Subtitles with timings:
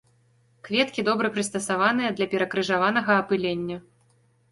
[0.67, 3.77] Кветкі добра прыстасаваныя для перакрыжаванага апылення.